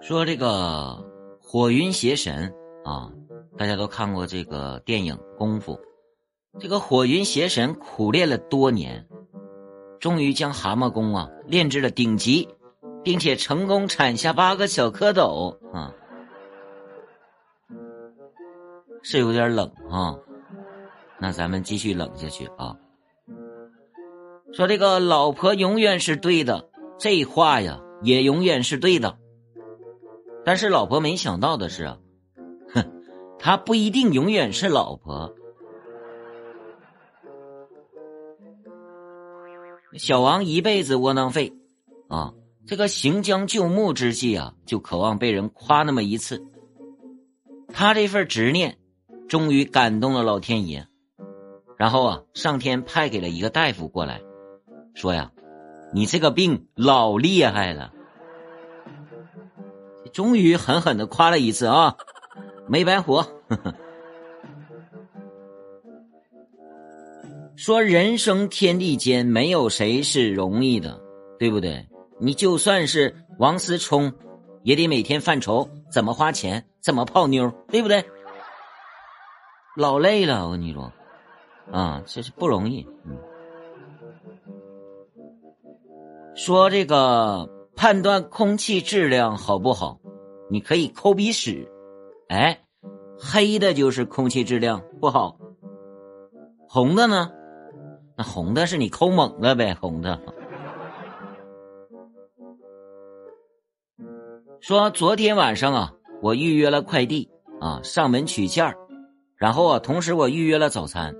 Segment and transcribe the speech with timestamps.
[0.00, 1.02] 说这个
[1.40, 2.52] 火云邪神
[2.84, 3.10] 啊，
[3.56, 5.74] 大家都看过这个电影《功夫》。
[6.60, 9.08] 这个火云邪神苦练了多年，
[9.98, 12.48] 终于将蛤蟆功啊练至了顶级，
[13.02, 15.94] 并且成功产下八个小蝌蚪啊，
[19.02, 20.18] 是有点冷啊。
[21.18, 22.76] 那咱们继续冷下去啊。
[24.56, 29.18] 说这个老婆永远是对的，这话呀也永远是对的。
[30.44, 31.96] 但是老婆没想到的是，
[32.72, 33.02] 哼，
[33.38, 35.34] 她不一定永远是老婆。
[39.94, 41.52] 小王一辈子窝囊废，
[42.08, 42.32] 啊，
[42.66, 46.44] 这个行将就木之际啊，就渴望被人夸那么一次。
[47.72, 48.78] 他这份执念，
[49.28, 50.86] 终于感动了老天爷，
[51.76, 54.20] 然后啊，上天派给了一个大夫过来，
[54.94, 55.30] 说呀，
[55.92, 57.92] 你这个病老厉害了。
[60.12, 61.96] 终于狠狠的夸了一次啊，
[62.68, 63.26] 没白活。
[67.56, 71.00] 说人生天地间没有谁是容易的，
[71.38, 71.88] 对不对？
[72.20, 74.12] 你就算是王思聪，
[74.62, 78.04] 也得每天犯愁怎么花钱，怎么泡妞，对不对？
[79.76, 80.92] 老累了，我跟你说，
[81.72, 82.86] 啊，这是不容易。
[86.34, 90.00] 说这个判断空气质量好不好？
[90.50, 91.68] 你可以抠鼻屎，
[92.28, 92.60] 哎，
[93.18, 95.38] 黑的就是空气质量不好，
[96.68, 97.30] 红的呢？
[98.16, 100.20] 那红的是你抠猛了呗，红的。
[104.60, 108.76] 说昨天晚上啊，我预约了快递啊，上门取件儿，
[109.36, 111.14] 然后啊，同时我预约了早餐，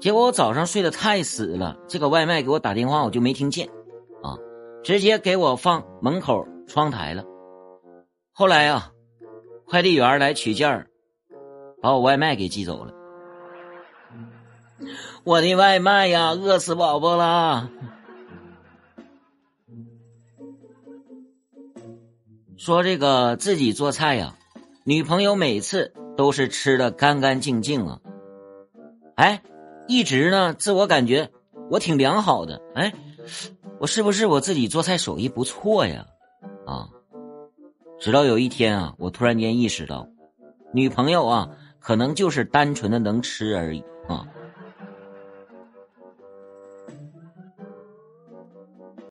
[0.00, 3.68] 结果我早上睡得太死了，这个外卖给我打电话我就没听见，
[4.82, 7.24] 直接给我放门口窗台了。
[8.32, 8.92] 后来啊，
[9.66, 10.86] 快递员来取件，
[11.80, 12.92] 把我外卖给寄走了。
[15.24, 17.70] 我的外卖呀，饿死宝宝了。
[22.56, 24.34] 说这个自己做菜呀，
[24.84, 28.00] 女朋友每次都是吃的干干净净啊。
[29.14, 29.42] 哎，
[29.86, 31.30] 一直呢，自我感觉
[31.70, 32.60] 我挺良好的。
[32.74, 32.92] 哎，
[33.82, 36.06] 我是不是我自己做菜手艺不错呀？
[36.64, 36.88] 啊。
[37.98, 40.06] 直到有一天啊，我突然间意识到，
[40.72, 41.50] 女朋友啊，
[41.80, 44.24] 可能就是单纯的能吃而已啊。